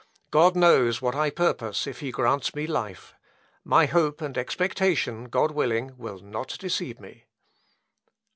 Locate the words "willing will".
5.51-6.17